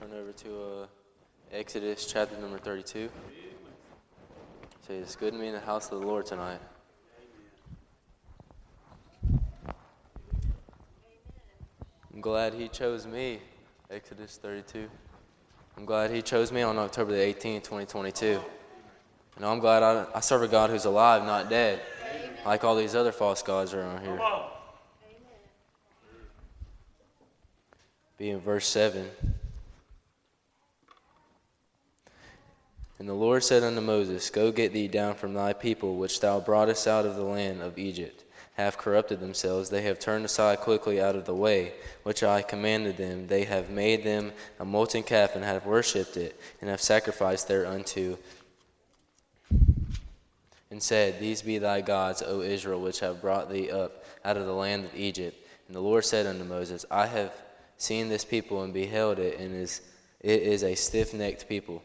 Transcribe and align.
turn 0.00 0.12
over 0.14 0.32
to 0.32 0.62
uh, 0.62 0.86
Exodus 1.52 2.06
chapter 2.06 2.34
number 2.40 2.56
32. 2.56 3.10
Say, 4.86 4.94
it's 4.94 5.14
good 5.14 5.34
to 5.34 5.38
be 5.38 5.48
in 5.48 5.52
the 5.52 5.60
house 5.60 5.92
of 5.92 6.00
the 6.00 6.06
Lord 6.06 6.24
tonight. 6.24 6.60
I'm 12.14 12.22
glad 12.22 12.54
He 12.54 12.68
chose 12.68 13.06
me. 13.06 13.40
Exodus 13.90 14.38
32. 14.40 14.88
I'm 15.76 15.84
glad 15.84 16.10
He 16.10 16.22
chose 16.22 16.50
me 16.50 16.62
on 16.62 16.78
October 16.78 17.12
the 17.12 17.18
18th, 17.18 17.64
2022. 17.64 18.40
And 19.36 19.44
I'm 19.44 19.58
glad 19.58 19.82
I, 19.82 20.06
I 20.14 20.20
serve 20.20 20.42
a 20.42 20.48
God 20.48 20.70
who's 20.70 20.86
alive, 20.86 21.24
not 21.24 21.50
dead, 21.50 21.78
like 22.46 22.64
all 22.64 22.74
these 22.74 22.94
other 22.94 23.12
false 23.12 23.42
gods 23.42 23.74
around 23.74 24.02
here. 24.02 24.18
Be 28.16 28.30
in 28.30 28.40
verse 28.40 28.66
7. 28.66 29.06
And 33.00 33.08
the 33.08 33.14
Lord 33.14 33.42
said 33.42 33.62
unto 33.62 33.80
Moses, 33.80 34.28
Go 34.28 34.52
get 34.52 34.74
thee 34.74 34.86
down 34.86 35.14
from 35.14 35.32
thy 35.32 35.54
people, 35.54 35.96
which 35.96 36.20
thou 36.20 36.38
broughtest 36.38 36.86
out 36.86 37.06
of 37.06 37.16
the 37.16 37.24
land 37.24 37.62
of 37.62 37.78
Egypt. 37.78 38.24
Have 38.58 38.76
corrupted 38.76 39.20
themselves, 39.20 39.70
they 39.70 39.80
have 39.82 39.98
turned 39.98 40.26
aside 40.26 40.58
quickly 40.58 41.00
out 41.00 41.16
of 41.16 41.24
the 41.24 41.34
way 41.34 41.72
which 42.02 42.22
I 42.22 42.42
commanded 42.42 42.98
them. 42.98 43.26
They 43.26 43.44
have 43.44 43.70
made 43.70 44.04
them 44.04 44.32
a 44.58 44.66
molten 44.66 45.02
calf, 45.02 45.34
and 45.34 45.42
have 45.42 45.64
worshipped 45.64 46.18
it, 46.18 46.38
and 46.60 46.68
have 46.68 46.82
sacrificed 46.82 47.48
thereunto. 47.48 48.18
And 50.70 50.82
said, 50.82 51.18
These 51.18 51.40
be 51.40 51.56
thy 51.56 51.80
gods, 51.80 52.22
O 52.22 52.42
Israel, 52.42 52.82
which 52.82 53.00
have 53.00 53.22
brought 53.22 53.50
thee 53.50 53.70
up 53.70 54.04
out 54.26 54.36
of 54.36 54.44
the 54.44 54.52
land 54.52 54.84
of 54.84 54.94
Egypt. 54.94 55.42
And 55.68 55.74
the 55.74 55.80
Lord 55.80 56.04
said 56.04 56.26
unto 56.26 56.44
Moses, 56.44 56.84
I 56.90 57.06
have 57.06 57.32
seen 57.78 58.10
this 58.10 58.26
people 58.26 58.62
and 58.62 58.74
beheld 58.74 59.18
it, 59.18 59.40
and 59.40 59.54
is, 59.54 59.80
it 60.20 60.42
is 60.42 60.62
a 60.62 60.74
stiff 60.74 61.14
necked 61.14 61.48
people. 61.48 61.82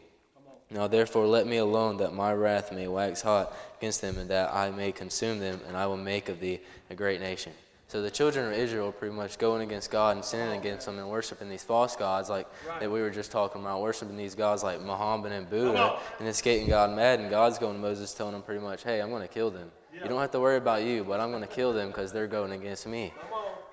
Now 0.70 0.86
therefore 0.88 1.26
let 1.26 1.46
me 1.46 1.58
alone, 1.58 1.98
that 1.98 2.12
my 2.12 2.32
wrath 2.32 2.72
may 2.72 2.88
wax 2.88 3.22
hot 3.22 3.56
against 3.78 4.00
them, 4.00 4.18
and 4.18 4.28
that 4.30 4.52
I 4.52 4.70
may 4.70 4.92
consume 4.92 5.38
them, 5.38 5.60
and 5.68 5.76
I 5.76 5.86
will 5.86 5.96
make 5.96 6.28
of 6.28 6.40
thee 6.40 6.60
a 6.90 6.94
great 6.94 7.20
nation. 7.20 7.52
So 7.88 8.02
the 8.02 8.10
children 8.10 8.52
of 8.52 8.52
Israel 8.52 8.88
are 8.88 8.92
pretty 8.92 9.14
much 9.14 9.38
going 9.38 9.62
against 9.62 9.92
God 9.92 10.16
and 10.16 10.24
sinning 10.24 10.58
against 10.58 10.88
Him 10.88 10.98
and 10.98 11.08
worshiping 11.08 11.48
these 11.48 11.62
false 11.62 11.94
gods, 11.94 12.28
like 12.28 12.48
right. 12.68 12.80
that 12.80 12.90
we 12.90 13.00
were 13.00 13.10
just 13.10 13.30
talking 13.30 13.60
about, 13.60 13.80
worshiping 13.80 14.16
these 14.16 14.34
gods 14.34 14.64
like 14.64 14.80
Muhammad 14.80 15.30
and 15.30 15.48
Buddha, 15.48 15.96
and 16.18 16.26
it's 16.26 16.42
getting 16.42 16.66
God 16.68 16.94
mad. 16.96 17.20
And 17.20 17.30
God's 17.30 17.58
going 17.58 17.74
to 17.74 17.80
Moses, 17.80 18.12
telling 18.12 18.34
him 18.34 18.42
pretty 18.42 18.60
much, 18.60 18.82
"Hey, 18.82 19.00
I'm 19.00 19.10
going 19.10 19.22
to 19.22 19.28
kill 19.28 19.50
them. 19.50 19.70
Yeah. 19.94 20.02
You 20.02 20.08
don't 20.08 20.20
have 20.20 20.32
to 20.32 20.40
worry 20.40 20.56
about 20.56 20.82
you, 20.82 21.04
but 21.04 21.20
I'm 21.20 21.30
going 21.30 21.42
to 21.42 21.48
kill 21.48 21.72
them 21.72 21.88
because 21.88 22.12
they're 22.12 22.26
going 22.26 22.50
against 22.50 22.88
me." 22.88 23.12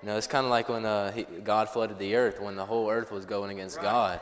You 0.00 0.10
know, 0.10 0.16
it's 0.16 0.28
kind 0.28 0.44
of 0.44 0.50
like 0.50 0.68
when 0.68 0.84
uh, 0.84 1.10
he, 1.10 1.24
God 1.24 1.68
flooded 1.70 1.98
the 1.98 2.14
earth, 2.14 2.38
when 2.38 2.54
the 2.54 2.64
whole 2.64 2.90
earth 2.90 3.10
was 3.10 3.24
going 3.24 3.50
against 3.50 3.78
right. 3.78 3.84
God. 3.84 4.20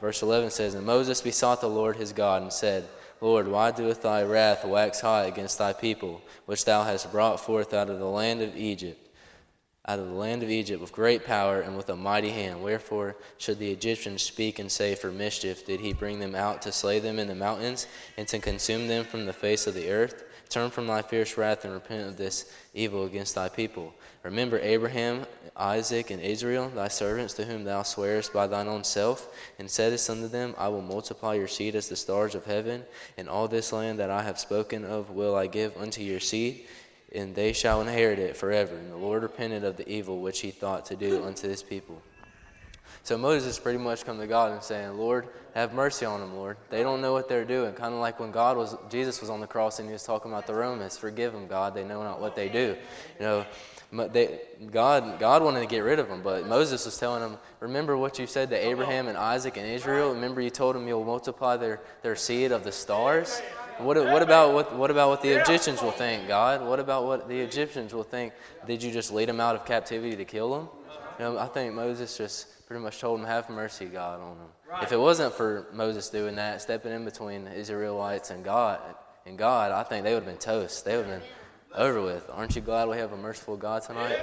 Verse 0.00 0.22
11 0.22 0.50
says, 0.50 0.74
And 0.74 0.86
Moses 0.86 1.20
besought 1.20 1.60
the 1.60 1.68
Lord 1.68 1.96
his 1.96 2.12
God 2.12 2.42
and 2.42 2.52
said, 2.52 2.84
Lord, 3.20 3.48
why 3.48 3.70
doeth 3.70 4.02
thy 4.02 4.22
wrath 4.22 4.64
wax 4.64 5.00
hot 5.00 5.26
against 5.26 5.58
thy 5.58 5.72
people, 5.72 6.20
which 6.46 6.64
thou 6.64 6.82
hast 6.82 7.10
brought 7.12 7.40
forth 7.40 7.72
out 7.72 7.88
of 7.88 7.98
the 7.98 8.04
land 8.04 8.42
of 8.42 8.56
Egypt? 8.56 9.05
Out 9.88 10.00
of 10.00 10.08
the 10.08 10.14
land 10.14 10.42
of 10.42 10.50
Egypt 10.50 10.80
with 10.80 10.92
great 10.92 11.24
power 11.24 11.60
and 11.60 11.76
with 11.76 11.88
a 11.90 11.96
mighty 11.96 12.30
hand. 12.30 12.62
Wherefore 12.62 13.16
should 13.38 13.58
the 13.58 13.70
Egyptians 13.70 14.22
speak 14.22 14.58
and 14.58 14.70
say, 14.70 14.94
For 14.96 15.12
mischief 15.12 15.64
did 15.64 15.80
he 15.80 15.92
bring 15.92 16.18
them 16.18 16.34
out 16.34 16.62
to 16.62 16.72
slay 16.72 16.98
them 16.98 17.18
in 17.20 17.28
the 17.28 17.34
mountains 17.36 17.86
and 18.16 18.26
to 18.28 18.40
consume 18.40 18.88
them 18.88 19.04
from 19.04 19.26
the 19.26 19.32
face 19.32 19.66
of 19.68 19.74
the 19.74 19.90
earth? 19.90 20.24
Turn 20.48 20.70
from 20.70 20.86
thy 20.86 21.02
fierce 21.02 21.36
wrath 21.36 21.64
and 21.64 21.74
repent 21.74 22.08
of 22.08 22.16
this 22.16 22.52
evil 22.72 23.04
against 23.04 23.34
thy 23.34 23.48
people. 23.48 23.92
Remember 24.22 24.58
Abraham, 24.60 25.26
Isaac, 25.56 26.10
and 26.10 26.22
Israel, 26.22 26.68
thy 26.68 26.88
servants, 26.88 27.34
to 27.34 27.44
whom 27.44 27.64
thou 27.64 27.82
swarest 27.82 28.32
by 28.32 28.46
thine 28.46 28.68
own 28.68 28.84
self, 28.84 29.34
and 29.58 29.68
saidst 29.68 30.08
unto 30.08 30.28
them, 30.28 30.54
I 30.56 30.68
will 30.68 30.82
multiply 30.82 31.34
your 31.34 31.48
seed 31.48 31.74
as 31.74 31.88
the 31.88 31.96
stars 31.96 32.34
of 32.34 32.44
heaven, 32.44 32.84
and 33.16 33.28
all 33.28 33.48
this 33.48 33.72
land 33.72 33.98
that 33.98 34.10
I 34.10 34.22
have 34.22 34.38
spoken 34.38 34.84
of 34.84 35.10
will 35.10 35.34
I 35.34 35.48
give 35.48 35.76
unto 35.76 36.02
your 36.02 36.20
seed, 36.20 36.66
and 37.14 37.34
they 37.34 37.52
shall 37.52 37.80
inherit 37.80 38.18
it 38.18 38.36
forever. 38.36 38.74
And 38.74 38.90
the 38.90 38.96
Lord 38.96 39.22
repented 39.22 39.64
of 39.64 39.76
the 39.76 39.88
evil 39.88 40.20
which 40.20 40.40
he 40.40 40.50
thought 40.50 40.86
to 40.86 40.96
do 40.96 41.24
unto 41.24 41.48
this 41.48 41.62
people. 41.62 42.02
So 43.02 43.16
Moses 43.16 43.56
pretty 43.58 43.78
much 43.78 44.04
come 44.04 44.18
to 44.18 44.26
God 44.26 44.50
and 44.50 44.60
saying, 44.60 44.98
Lord, 44.98 45.28
have 45.54 45.72
mercy 45.72 46.04
on 46.04 46.18
them, 46.18 46.34
Lord. 46.34 46.56
They 46.70 46.82
don't 46.82 47.00
know 47.00 47.12
what 47.12 47.28
they're 47.28 47.44
doing. 47.44 47.72
Kind 47.72 47.94
of 47.94 48.00
like 48.00 48.18
when 48.18 48.32
God 48.32 48.56
was, 48.56 48.76
Jesus 48.90 49.20
was 49.20 49.30
on 49.30 49.40
the 49.40 49.46
cross 49.46 49.78
and 49.78 49.88
he 49.88 49.92
was 49.92 50.02
talking 50.02 50.32
about 50.32 50.48
the 50.48 50.54
Romans. 50.54 50.98
Forgive 50.98 51.32
them, 51.32 51.46
God. 51.46 51.72
They 51.72 51.84
know 51.84 52.02
not 52.02 52.20
what 52.20 52.34
they 52.34 52.48
do. 52.48 52.76
You 53.20 53.24
know, 53.24 53.46
they, 54.08 54.40
God, 54.72 55.20
God 55.20 55.44
wanted 55.44 55.60
to 55.60 55.66
get 55.66 55.84
rid 55.84 56.00
of 56.00 56.08
them, 56.08 56.20
but 56.20 56.48
Moses 56.48 56.84
was 56.84 56.98
telling 56.98 57.20
them, 57.20 57.38
remember 57.60 57.96
what 57.96 58.18
you 58.18 58.26
said 58.26 58.50
to 58.50 58.56
Abraham 58.56 59.06
and 59.06 59.16
Isaac 59.16 59.56
and 59.56 59.66
Israel? 59.66 60.12
Remember 60.12 60.40
you 60.40 60.50
told 60.50 60.74
them 60.74 60.88
you'll 60.88 61.04
multiply 61.04 61.56
their, 61.56 61.80
their 62.02 62.16
seed 62.16 62.50
of 62.50 62.64
the 62.64 62.72
stars? 62.72 63.40
What, 63.78 63.96
what, 63.96 64.22
about 64.22 64.54
what, 64.54 64.74
what 64.74 64.90
about 64.90 65.10
what 65.10 65.22
the 65.22 65.30
Egyptians 65.30 65.82
will 65.82 65.90
think, 65.90 66.28
God? 66.28 66.66
What 66.66 66.80
about 66.80 67.04
what 67.04 67.28
the 67.28 67.38
Egyptians 67.38 67.92
will 67.92 68.04
think? 68.04 68.32
Did 68.66 68.82
you 68.82 68.90
just 68.90 69.12
lead 69.12 69.28
them 69.28 69.40
out 69.40 69.54
of 69.54 69.66
captivity 69.66 70.16
to 70.16 70.24
kill 70.24 70.54
them? 70.54 70.68
You 71.18 71.24
know, 71.24 71.38
I 71.38 71.46
think 71.46 71.74
Moses 71.74 72.16
just 72.16 72.66
pretty 72.66 72.82
much 72.82 73.00
told 73.00 73.20
them, 73.20 73.26
Have 73.26 73.50
mercy, 73.50 73.86
God, 73.86 74.20
on 74.20 74.38
them. 74.38 74.46
Right. 74.68 74.82
If 74.82 74.92
it 74.92 74.98
wasn't 74.98 75.34
for 75.34 75.66
Moses 75.72 76.08
doing 76.08 76.36
that, 76.36 76.62
stepping 76.62 76.92
in 76.92 77.04
between 77.04 77.44
the 77.44 77.54
Israelites 77.54 78.30
and 78.30 78.44
God, 78.44 78.80
and 79.26 79.36
God, 79.36 79.72
I 79.72 79.82
think 79.82 80.04
they 80.04 80.14
would 80.14 80.22
have 80.22 80.32
been 80.32 80.38
toast. 80.38 80.84
They 80.84 80.96
would 80.96 81.06
have 81.06 81.20
been 81.20 81.28
over 81.74 82.00
with. 82.00 82.28
Aren't 82.32 82.56
you 82.56 82.62
glad 82.62 82.88
we 82.88 82.96
have 82.96 83.12
a 83.12 83.16
merciful 83.16 83.56
God 83.56 83.82
tonight? 83.82 84.18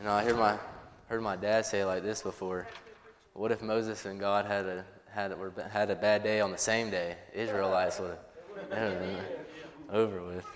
You 0.00 0.06
know, 0.06 0.12
I 0.12 0.24
heard 0.24 0.36
my 0.36 0.58
heard 1.08 1.22
my 1.22 1.36
dad 1.36 1.64
say 1.64 1.84
like 1.84 2.02
this 2.02 2.22
before. 2.22 2.66
What 3.34 3.52
if 3.52 3.62
Moses 3.62 4.04
and 4.04 4.18
God 4.18 4.46
had 4.46 4.66
a 4.66 4.84
had 5.10 5.32
a, 5.32 5.68
had 5.68 5.90
a 5.90 5.94
bad 5.94 6.22
day 6.22 6.40
on 6.40 6.50
the 6.50 6.58
same 6.58 6.90
day? 6.90 7.16
Israelites 7.32 8.00
would 8.00 8.10
have 8.10 8.27
been 8.70 9.16
over 9.92 10.22
with. 10.22 10.46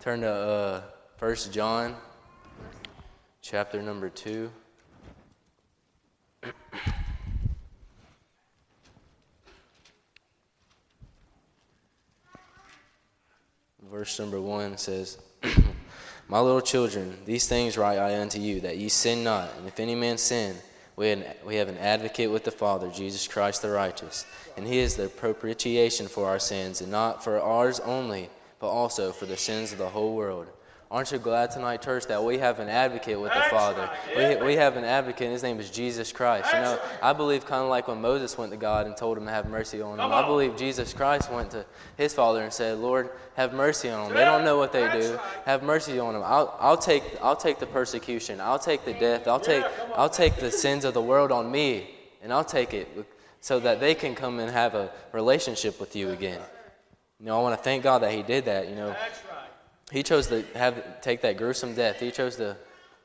Turn 0.00 0.20
to 0.22 0.30
uh, 0.30 0.82
First 1.16 1.52
John, 1.52 1.94
chapter 3.40 3.82
number 3.82 4.08
two. 4.08 4.50
Verse 13.90 14.18
number 14.18 14.40
one 14.40 14.78
says, 14.78 15.18
My 16.28 16.40
little 16.40 16.62
children, 16.62 17.18
these 17.26 17.46
things 17.46 17.76
write 17.76 17.98
I 17.98 18.20
unto 18.20 18.40
you, 18.40 18.60
that 18.60 18.78
ye 18.78 18.88
sin 18.88 19.22
not. 19.22 19.50
And 19.58 19.68
if 19.68 19.78
any 19.78 19.94
man 19.94 20.16
sin, 20.18 20.56
we 20.96 21.56
have 21.56 21.68
an 21.68 21.78
advocate 21.78 22.30
with 22.30 22.44
the 22.44 22.50
Father, 22.50 22.90
Jesus 22.90 23.26
Christ 23.26 23.62
the 23.62 23.70
righteous. 23.70 24.26
And 24.56 24.66
he 24.66 24.78
is 24.78 24.94
the 24.94 25.08
propitiation 25.08 26.06
for 26.06 26.28
our 26.28 26.38
sins, 26.38 26.80
and 26.80 26.90
not 26.90 27.24
for 27.24 27.40
ours 27.40 27.80
only, 27.80 28.28
but 28.60 28.68
also 28.68 29.12
for 29.12 29.26
the 29.26 29.36
sins 29.36 29.72
of 29.72 29.78
the 29.78 29.88
whole 29.88 30.14
world. 30.14 30.48
Aren't 30.92 31.10
you 31.10 31.16
glad 31.16 31.50
tonight, 31.50 31.80
church, 31.80 32.04
that 32.08 32.22
we 32.22 32.36
have 32.36 32.60
an 32.60 32.68
advocate 32.68 33.18
with 33.18 33.32
the 33.32 33.40
Father? 33.48 33.88
We, 34.14 34.36
we 34.44 34.56
have 34.56 34.76
an 34.76 34.84
advocate, 34.84 35.22
and 35.22 35.32
his 35.32 35.42
name 35.42 35.58
is 35.58 35.70
Jesus 35.70 36.12
Christ. 36.12 36.52
You 36.52 36.60
know, 36.60 36.78
I 37.00 37.14
believe 37.14 37.46
kind 37.46 37.62
of 37.62 37.70
like 37.70 37.88
when 37.88 38.02
Moses 38.02 38.36
went 38.36 38.52
to 38.52 38.58
God 38.58 38.84
and 38.86 38.94
told 38.94 39.16
him 39.16 39.24
to 39.24 39.30
have 39.30 39.48
mercy 39.48 39.80
on 39.80 39.98
him. 39.98 40.12
I 40.12 40.20
believe 40.26 40.54
Jesus 40.54 40.92
Christ 40.92 41.32
went 41.32 41.52
to 41.52 41.64
his 41.96 42.12
Father 42.12 42.42
and 42.42 42.52
said, 42.52 42.76
Lord, 42.76 43.08
have 43.36 43.54
mercy 43.54 43.88
on 43.88 44.08
them. 44.08 44.18
They 44.18 44.24
don't 44.26 44.44
know 44.44 44.58
what 44.58 44.70
they 44.70 44.86
do. 44.92 45.18
Have 45.46 45.62
mercy 45.62 45.98
on 45.98 46.12
them. 46.12 46.22
I'll, 46.26 46.54
I'll, 46.60 46.76
take, 46.76 47.02
I'll 47.22 47.36
take 47.36 47.58
the 47.58 47.66
persecution. 47.66 48.38
I'll 48.38 48.58
take 48.58 48.84
the 48.84 48.92
death. 48.92 49.26
I'll 49.26 49.40
take, 49.40 49.64
I'll 49.96 50.10
take 50.10 50.36
the 50.36 50.50
sins 50.50 50.84
of 50.84 50.92
the 50.92 51.00
world 51.00 51.32
on 51.32 51.50
me, 51.50 51.88
and 52.22 52.30
I'll 52.30 52.44
take 52.44 52.74
it 52.74 52.86
so 53.40 53.58
that 53.60 53.80
they 53.80 53.94
can 53.94 54.14
come 54.14 54.40
and 54.40 54.50
have 54.50 54.74
a 54.74 54.90
relationship 55.12 55.80
with 55.80 55.96
you 55.96 56.10
again. 56.10 56.42
You 57.18 57.26
know, 57.26 57.38
I 57.38 57.42
want 57.42 57.56
to 57.56 57.64
thank 57.64 57.82
God 57.82 58.02
that 58.02 58.12
he 58.12 58.22
did 58.22 58.44
that, 58.44 58.68
you 58.68 58.74
know. 58.74 58.94
He 59.92 60.02
chose 60.02 60.28
to 60.28 60.42
have 60.54 61.02
take 61.02 61.20
that 61.20 61.36
gruesome 61.36 61.74
death. 61.74 62.00
He 62.00 62.10
chose 62.10 62.36
to 62.36 62.56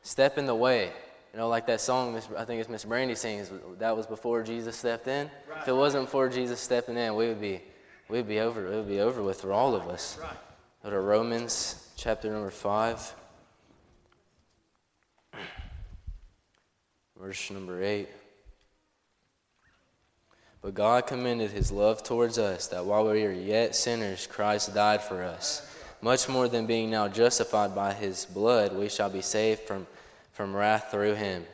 step 0.03 0.37
in 0.37 0.45
the 0.45 0.55
way. 0.55 0.89
You 1.33 1.39
know, 1.39 1.49
like 1.49 1.67
that 1.67 1.81
song, 1.81 2.15
I 2.37 2.45
think 2.45 2.61
it's 2.61 2.69
Miss 2.69 2.85
Brandy 2.85 3.13
sings. 3.13 3.51
That 3.77 3.97
was 3.97 4.07
before 4.07 4.41
Jesus 4.41 4.77
stepped 4.77 5.09
in. 5.09 5.29
Right. 5.49 5.61
If 5.61 5.67
it 5.67 5.73
wasn't 5.73 6.09
for 6.09 6.29
Jesus 6.29 6.61
stepping 6.61 6.95
in, 6.95 7.13
we 7.15 7.27
would 7.27 7.41
be, 7.41 7.61
we'd 8.07 8.25
be 8.25 8.39
over. 8.39 8.71
It 8.71 8.75
would 8.77 8.87
be 8.87 9.01
over 9.01 9.21
with 9.21 9.41
for 9.41 9.51
all 9.51 9.75
of 9.75 9.89
us. 9.89 10.17
Right. 10.21 10.31
Go 10.81 10.91
to 10.91 10.99
Romans 11.01 11.91
chapter 11.97 12.31
number 12.31 12.51
five, 12.51 13.13
verse 17.19 17.51
number 17.51 17.83
eight. 17.83 18.07
But 20.61 20.73
God 20.73 21.05
commended 21.05 21.51
His 21.51 21.69
love 21.69 22.01
towards 22.01 22.37
us, 22.37 22.67
that 22.67 22.85
while 22.85 23.03
we 23.03 23.23
were 23.23 23.31
yet 23.33 23.75
sinners, 23.75 24.25
Christ 24.25 24.73
died 24.73 25.03
for 25.03 25.21
us 25.21 25.73
much 26.01 26.29
more 26.29 26.47
than 26.47 26.65
being 26.65 26.89
now 26.89 27.07
justified 27.07 27.73
by 27.73 27.93
his 27.93 28.25
blood, 28.25 28.73
we 28.73 28.89
shall 28.89 29.09
be 29.09 29.21
saved 29.21 29.61
from, 29.61 29.87
from 30.33 30.55
wrath 30.55 30.89
through 30.91 31.15
him. 31.15 31.45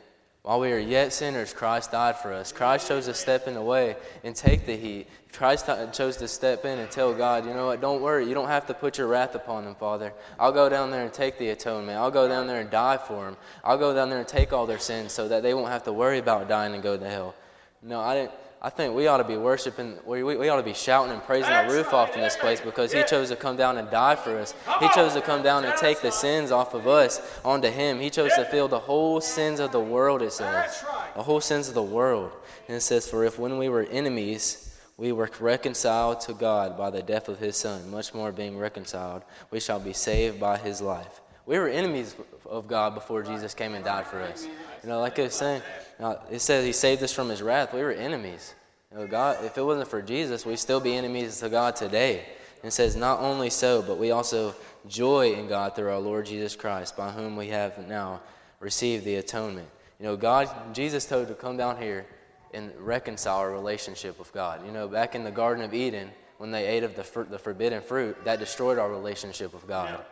While 0.42 0.60
we 0.60 0.72
are 0.72 0.78
yet 0.78 1.14
sinners, 1.14 1.54
Christ 1.54 1.92
died 1.92 2.18
for 2.18 2.30
us. 2.30 2.52
Christ 2.52 2.86
chose 2.86 3.06
to 3.06 3.14
step 3.14 3.48
in 3.48 3.54
the 3.54 3.62
way 3.62 3.96
and 4.24 4.36
take 4.36 4.66
the 4.66 4.76
heat. 4.76 5.06
Christ 5.32 5.70
chose 5.92 6.18
to 6.18 6.28
step 6.28 6.66
in 6.66 6.78
and 6.78 6.90
tell 6.90 7.14
God, 7.14 7.46
you 7.46 7.54
know 7.54 7.68
what, 7.68 7.80
don't 7.80 8.02
worry. 8.02 8.28
You 8.28 8.34
don't 8.34 8.48
have 8.48 8.66
to 8.66 8.74
put 8.74 8.98
your 8.98 9.06
wrath 9.06 9.34
upon 9.34 9.64
them, 9.64 9.74
Father. 9.74 10.12
I'll 10.38 10.52
go 10.52 10.68
down 10.68 10.90
there 10.90 11.02
and 11.02 11.12
take 11.12 11.38
the 11.38 11.48
atonement. 11.48 11.98
I'll 11.98 12.10
go 12.10 12.28
down 12.28 12.46
there 12.46 12.60
and 12.60 12.70
die 12.70 12.98
for 12.98 13.24
them. 13.24 13.38
I'll 13.64 13.78
go 13.78 13.94
down 13.94 14.10
there 14.10 14.18
and 14.18 14.28
take 14.28 14.52
all 14.52 14.66
their 14.66 14.78
sins 14.78 15.12
so 15.12 15.28
that 15.28 15.42
they 15.42 15.54
won't 15.54 15.70
have 15.70 15.84
to 15.84 15.94
worry 15.94 16.18
about 16.18 16.46
dying 16.46 16.74
and 16.74 16.82
go 16.82 16.98
to 16.98 17.08
hell. 17.08 17.34
No, 17.82 18.00
I 18.00 18.14
didn't. 18.14 18.32
I 18.64 18.70
think 18.70 18.94
we 18.94 19.08
ought 19.08 19.18
to 19.18 19.24
be 19.24 19.36
worshiping, 19.36 19.98
we, 20.06 20.22
we, 20.22 20.38
we 20.38 20.48
ought 20.48 20.56
to 20.56 20.62
be 20.62 20.72
shouting 20.72 21.12
and 21.12 21.22
praising 21.22 21.52
the 21.52 21.70
roof 21.70 21.92
off 21.92 22.14
in 22.14 22.22
this 22.22 22.34
place 22.34 22.62
because 22.62 22.92
He 22.92 23.02
chose 23.02 23.28
to 23.28 23.36
come 23.36 23.58
down 23.58 23.76
and 23.76 23.90
die 23.90 24.16
for 24.16 24.38
us. 24.38 24.54
He 24.80 24.88
chose 24.94 25.12
to 25.12 25.20
come 25.20 25.42
down 25.42 25.66
and 25.66 25.76
take 25.76 26.00
the 26.00 26.10
sins 26.10 26.50
off 26.50 26.72
of 26.72 26.88
us 26.88 27.20
onto 27.44 27.68
Him. 27.68 28.00
He 28.00 28.08
chose 28.08 28.32
to 28.36 28.46
feel 28.46 28.66
the 28.66 28.78
whole 28.78 29.20
sins 29.20 29.60
of 29.60 29.70
the 29.70 29.80
world, 29.80 30.22
it 30.22 30.32
says. 30.32 30.82
The 31.14 31.22
whole 31.22 31.42
sins 31.42 31.68
of 31.68 31.74
the 31.74 31.82
world. 31.82 32.32
And 32.66 32.78
it 32.78 32.80
says, 32.80 33.06
For 33.06 33.22
if 33.26 33.38
when 33.38 33.58
we 33.58 33.68
were 33.68 33.82
enemies, 33.82 34.74
we 34.96 35.12
were 35.12 35.28
reconciled 35.40 36.22
to 36.22 36.32
God 36.32 36.78
by 36.78 36.88
the 36.88 37.02
death 37.02 37.28
of 37.28 37.38
His 37.38 37.58
Son, 37.58 37.90
much 37.90 38.14
more 38.14 38.32
being 38.32 38.56
reconciled, 38.56 39.24
we 39.50 39.60
shall 39.60 39.78
be 39.78 39.92
saved 39.92 40.40
by 40.40 40.56
His 40.56 40.80
life. 40.80 41.20
We 41.46 41.58
were 41.58 41.68
enemies 41.68 42.14
of 42.46 42.66
God 42.66 42.94
before 42.94 43.22
Jesus 43.22 43.54
came 43.54 43.74
and 43.74 43.84
died 43.84 44.06
for 44.06 44.20
us. 44.20 44.46
You 44.82 44.88
know, 44.88 45.00
like 45.00 45.18
I 45.18 45.24
was 45.24 45.34
saying, 45.34 45.62
uh, 46.00 46.16
it 46.30 46.40
says 46.40 46.64
He 46.64 46.72
saved 46.72 47.02
us 47.02 47.12
from 47.12 47.28
His 47.28 47.42
wrath. 47.42 47.74
We 47.74 47.82
were 47.82 47.92
enemies. 47.92 48.54
You 48.90 48.98
know, 48.98 49.06
God, 49.06 49.44
if 49.44 49.58
it 49.58 49.62
wasn't 49.62 49.88
for 49.88 50.00
Jesus, 50.00 50.46
we'd 50.46 50.58
still 50.58 50.80
be 50.80 50.94
enemies 50.94 51.40
to 51.40 51.48
God 51.48 51.76
today. 51.76 52.24
And 52.62 52.68
it 52.68 52.72
says, 52.72 52.96
not 52.96 53.20
only 53.20 53.50
so, 53.50 53.82
but 53.82 53.98
we 53.98 54.10
also 54.10 54.54
joy 54.88 55.32
in 55.34 55.48
God 55.48 55.76
through 55.76 55.90
our 55.90 55.98
Lord 55.98 56.26
Jesus 56.26 56.56
Christ, 56.56 56.96
by 56.96 57.10
whom 57.10 57.36
we 57.36 57.48
have 57.48 57.86
now 57.88 58.22
received 58.60 59.04
the 59.04 59.16
atonement. 59.16 59.68
You 60.00 60.06
know, 60.06 60.16
God, 60.16 60.50
Jesus 60.72 61.04
told 61.04 61.28
to 61.28 61.34
come 61.34 61.56
down 61.56 61.76
here 61.76 62.06
and 62.54 62.72
reconcile 62.78 63.38
our 63.38 63.50
relationship 63.50 64.18
with 64.18 64.32
God. 64.32 64.64
You 64.64 64.72
know, 64.72 64.88
back 64.88 65.14
in 65.14 65.24
the 65.24 65.30
Garden 65.30 65.62
of 65.62 65.74
Eden, 65.74 66.10
when 66.38 66.50
they 66.50 66.66
ate 66.66 66.84
of 66.84 66.94
the, 66.94 67.04
fr- 67.04 67.22
the 67.22 67.38
forbidden 67.38 67.82
fruit, 67.82 68.16
that 68.24 68.38
destroyed 68.38 68.78
our 68.78 68.90
relationship 68.90 69.52
with 69.52 69.66
God. 69.66 70.04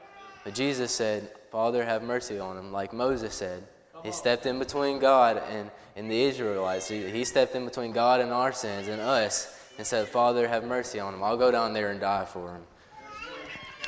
But 0.44 0.54
Jesus 0.54 0.92
said, 0.92 1.30
Father, 1.50 1.84
have 1.84 2.02
mercy 2.02 2.38
on 2.38 2.56
him, 2.56 2.72
like 2.72 2.92
Moses 2.92 3.34
said. 3.34 3.62
He 4.02 4.10
stepped 4.10 4.46
in 4.46 4.58
between 4.58 4.98
God 4.98 5.40
and, 5.50 5.70
and 5.94 6.10
the 6.10 6.22
Israelites. 6.22 6.88
He, 6.88 7.08
he 7.08 7.24
stepped 7.24 7.54
in 7.54 7.64
between 7.64 7.92
God 7.92 8.20
and 8.20 8.32
our 8.32 8.52
sins 8.52 8.88
and 8.88 9.00
us 9.00 9.56
and 9.78 9.86
said, 9.86 10.08
Father, 10.08 10.48
have 10.48 10.64
mercy 10.64 10.98
on 10.98 11.14
him. 11.14 11.22
I'll 11.22 11.36
go 11.36 11.50
down 11.50 11.72
there 11.72 11.90
and 11.90 12.00
die 12.00 12.24
for 12.24 12.54
him. 12.54 12.62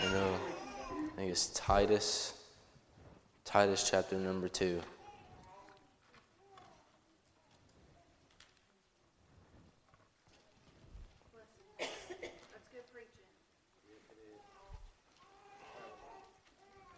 You 0.05 0.11
know, 0.11 0.35
I 0.91 1.17
think 1.17 1.31
it's 1.31 1.49
Titus, 1.49 2.35
Titus 3.45 3.89
chapter 3.91 4.17
number 4.17 4.49
2. 4.49 4.81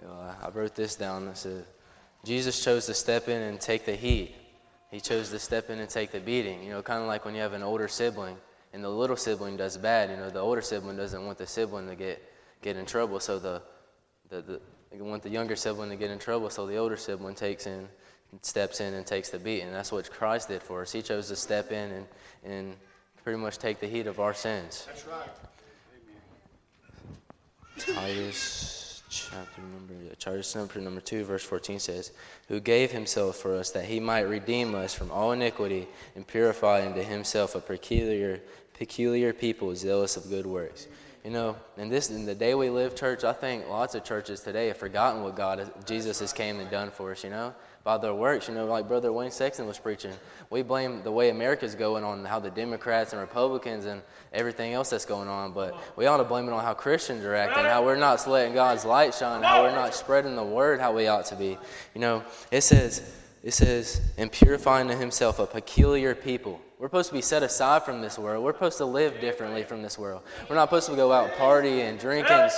Uh, 0.08 0.34
I 0.42 0.48
wrote 0.50 0.74
this 0.74 0.96
down. 0.96 1.28
It 1.28 1.36
says, 1.36 1.64
Jesus 2.24 2.62
chose 2.62 2.86
to 2.86 2.94
step 2.94 3.28
in 3.28 3.40
and 3.42 3.60
take 3.60 3.84
the 3.84 3.94
heat. 3.94 4.34
He 4.90 5.00
chose 5.00 5.30
to 5.30 5.38
step 5.38 5.70
in 5.70 5.80
and 5.80 5.88
take 5.88 6.12
the 6.12 6.20
beating. 6.20 6.62
You 6.62 6.70
know, 6.70 6.82
kind 6.82 7.00
of 7.00 7.08
like 7.08 7.24
when 7.24 7.34
you 7.34 7.40
have 7.40 7.52
an 7.52 7.62
older 7.62 7.88
sibling 7.88 8.36
and 8.72 8.82
the 8.82 8.88
little 8.88 9.16
sibling 9.16 9.56
does 9.56 9.76
bad. 9.76 10.10
You 10.10 10.16
know, 10.16 10.30
the 10.30 10.40
older 10.40 10.60
sibling 10.60 10.96
doesn't 10.96 11.24
want 11.24 11.38
the 11.38 11.46
sibling 11.46 11.88
to 11.88 11.94
get 11.94 12.22
get 12.62 12.76
in 12.76 12.86
trouble, 12.86 13.20
so 13.20 13.38
the 13.38 13.62
the, 14.28 14.42
the 14.42 14.60
they 14.90 15.00
want 15.00 15.22
the 15.22 15.30
younger 15.30 15.56
sibling 15.56 15.90
to 15.90 15.96
get 15.96 16.10
in 16.10 16.18
trouble, 16.18 16.50
so 16.50 16.66
the 16.66 16.76
older 16.76 16.96
sibling 16.96 17.34
takes 17.34 17.66
in, 17.66 17.88
steps 18.42 18.80
in 18.80 18.94
and 18.94 19.06
takes 19.06 19.30
the 19.30 19.38
beat, 19.38 19.62
and 19.62 19.74
that's 19.74 19.92
what 19.92 20.10
Christ 20.10 20.48
did 20.48 20.62
for 20.62 20.82
us. 20.82 20.92
He 20.92 21.02
chose 21.02 21.28
to 21.28 21.36
step 21.36 21.72
in 21.72 21.90
and 21.90 22.06
and 22.44 22.76
pretty 23.24 23.38
much 23.38 23.58
take 23.58 23.80
the 23.80 23.88
heat 23.88 24.06
of 24.06 24.20
our 24.20 24.34
sins. 24.34 24.86
That's 24.86 25.06
right. 25.06 25.28
Titus 27.78 28.85
chapter 29.18 29.62
number, 29.62 30.14
chapter 30.18 30.80
number 30.80 31.00
2, 31.00 31.24
verse 31.24 31.44
14 31.44 31.78
says, 31.78 32.12
Who 32.48 32.60
gave 32.60 32.90
himself 32.90 33.36
for 33.36 33.56
us 33.56 33.70
that 33.70 33.84
he 33.84 34.00
might 34.00 34.20
redeem 34.20 34.74
us 34.74 34.94
from 34.94 35.10
all 35.10 35.32
iniquity 35.32 35.88
and 36.14 36.26
purify 36.26 36.86
unto 36.86 37.02
himself 37.02 37.54
a 37.54 37.60
peculiar, 37.60 38.40
peculiar 38.74 39.32
people 39.32 39.74
zealous 39.74 40.16
of 40.16 40.28
good 40.28 40.46
works. 40.46 40.86
You 41.24 41.32
know, 41.32 41.56
in 41.76 41.88
this 41.88 42.10
in 42.10 42.24
the 42.24 42.36
day 42.36 42.54
we 42.54 42.70
live, 42.70 42.94
church, 42.94 43.24
I 43.24 43.32
think 43.32 43.68
lots 43.68 43.96
of 43.96 44.04
churches 44.04 44.40
today 44.40 44.68
have 44.68 44.76
forgotten 44.76 45.22
what 45.22 45.34
God, 45.34 45.72
Jesus 45.84 46.20
has 46.20 46.32
came 46.32 46.60
and 46.60 46.70
done 46.70 46.90
for 46.90 47.10
us. 47.10 47.24
You 47.24 47.30
know, 47.30 47.54
by 47.86 47.96
their 47.96 48.12
works. 48.12 48.48
You 48.48 48.54
know, 48.54 48.66
like 48.66 48.88
Brother 48.88 49.12
Wayne 49.12 49.30
Sexton 49.30 49.64
was 49.64 49.78
preaching, 49.78 50.12
we 50.50 50.62
blame 50.62 51.04
the 51.04 51.12
way 51.12 51.30
America's 51.30 51.76
going 51.76 52.02
on 52.02 52.24
how 52.24 52.40
the 52.40 52.50
Democrats 52.50 53.12
and 53.12 53.20
Republicans 53.20 53.84
and 53.84 54.02
everything 54.32 54.72
else 54.72 54.90
that's 54.90 55.04
going 55.04 55.28
on, 55.28 55.52
but 55.52 55.72
we 55.94 56.06
ought 56.06 56.16
to 56.16 56.24
blame 56.24 56.48
it 56.48 56.52
on 56.52 56.64
how 56.64 56.74
Christians 56.74 57.24
are 57.24 57.36
acting, 57.36 57.64
how 57.64 57.84
we're 57.84 57.94
not 57.94 58.26
letting 58.26 58.54
God's 58.54 58.84
light 58.84 59.14
shine, 59.14 59.40
how 59.40 59.62
we're 59.62 59.70
not 59.70 59.94
spreading 59.94 60.34
the 60.34 60.42
word 60.42 60.80
how 60.80 60.92
we 60.92 61.06
ought 61.06 61.26
to 61.26 61.36
be. 61.36 61.56
You 61.94 62.00
know, 62.00 62.24
it 62.50 62.62
says, 62.62 63.08
it 63.44 63.52
says, 63.52 64.00
and 64.18 64.32
purifying 64.32 64.88
to 64.88 64.96
himself 64.96 65.38
a 65.38 65.46
peculiar 65.46 66.16
people. 66.16 66.60
We're 66.78 66.88
supposed 66.88 67.08
to 67.08 67.14
be 67.14 67.22
set 67.22 67.42
aside 67.42 67.84
from 67.84 68.02
this 68.02 68.18
world. 68.18 68.44
We're 68.44 68.52
supposed 68.52 68.76
to 68.78 68.84
live 68.84 69.18
differently 69.18 69.62
from 69.62 69.80
this 69.80 69.98
world. 69.98 70.20
We're 70.48 70.56
not 70.56 70.68
supposed 70.68 70.90
to 70.90 70.96
go 70.96 71.10
out 71.10 71.32
partying 71.32 71.88
and 71.88 71.98
drinking 71.98 72.50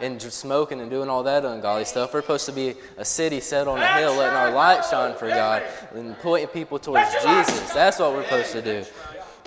and 0.00 0.20
smoking 0.20 0.80
and 0.80 0.90
doing 0.90 1.08
all 1.08 1.22
that 1.22 1.44
ungodly 1.44 1.84
stuff. 1.84 2.12
We're 2.12 2.22
supposed 2.22 2.46
to 2.46 2.52
be 2.52 2.74
a 2.96 3.04
city 3.04 3.38
set 3.38 3.68
on 3.68 3.78
a 3.78 3.86
hill, 3.98 4.16
letting 4.16 4.36
our 4.36 4.50
light 4.50 4.84
shine 4.90 5.14
for 5.14 5.28
God 5.28 5.62
and 5.94 6.18
pointing 6.18 6.48
people 6.48 6.80
towards 6.80 7.12
Jesus. 7.14 7.72
That's 7.72 8.00
what 8.00 8.12
we're 8.12 8.24
supposed 8.24 8.52
to 8.52 8.62
do. 8.62 8.84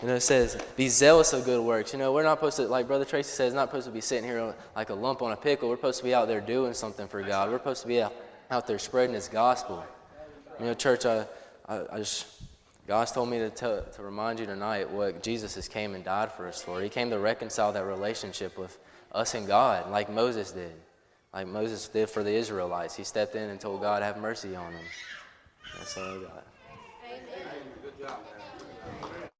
You 0.02 0.08
know, 0.08 0.16
it 0.16 0.22
says, 0.22 0.58
be 0.78 0.88
zealous 0.88 1.34
of 1.34 1.44
good 1.44 1.62
works. 1.62 1.92
You 1.92 2.00
know, 2.00 2.14
we're 2.14 2.24
not 2.24 2.38
supposed 2.38 2.58
to, 2.58 2.68
like 2.68 2.88
Brother 2.88 3.06
Tracy 3.06 3.30
says, 3.30 3.54
not 3.54 3.69
supposed 3.69 3.88
to 3.88 3.92
be 3.92 4.02
sitting 4.02 4.24
here 4.24 4.54
like 4.74 4.90
a 4.90 4.94
lump 4.94 5.22
on 5.22 5.34
a 5.34 5.38
pickle. 5.38 5.68
We're 5.68 5.76
supposed 5.76 6.00
to 6.00 6.06
be 6.06 6.14
out 6.14 6.30
there 6.30 6.40
doing 6.40 6.74
something 6.74 7.10
for 7.10 7.22
God. 7.22 7.50
We're 7.52 7.58
supposed 7.58 7.81
to 7.81 7.88
be 7.90 8.02
out 8.02 8.68
there 8.68 8.80
spreading 8.80 9.16
His 9.16 9.28
gospel. 9.28 9.86
You 10.60 10.68
know, 10.68 10.74
church, 10.74 11.06
I, 11.06 11.26
I, 11.68 11.81
I 11.92 11.98
just 11.98 12.26
God's 12.88 13.12
told 13.13 13.30
me 13.30 13.39
to, 13.39 13.50
tell, 13.50 13.81
to 13.81 14.01
remind 14.03 14.39
you 14.39 14.45
tonight 14.45 14.89
what 14.89 15.24
Jesus 15.24 15.56
has 15.56 15.69
came 15.69 15.95
and 15.95 16.03
died 16.03 16.31
for 16.33 16.47
us 16.47 16.62
for. 16.62 16.81
He 16.81 16.89
came 16.89 17.09
to 17.12 17.19
reconcile 17.19 17.71
that 17.71 17.85
relationship 17.85 18.57
with 18.57 18.77
us 19.13 19.35
and 19.35 19.47
God, 19.47 19.89
like 19.89 20.12
Moses 20.12 20.51
did, 20.51 20.74
like 21.33 21.47
Moses 21.47 21.88
did 21.88 22.09
for 22.09 22.24
the 22.24 22.33
Israelites. 22.33 22.95
He 22.95 23.03
stepped 23.03 23.35
in 23.35 23.50
and 23.50 23.59
told 23.59 23.81
God, 23.81 24.03
"Have 24.03 24.18
mercy 24.18 24.56
on 24.56 24.74
them." 24.74 24.85
That's 25.77 25.97
all 25.97 26.03
I 26.03 26.21
got. 26.24 26.44
Amen. 27.06 27.24
Good 27.81 28.00
job, 28.00 28.19
man. 28.25 28.43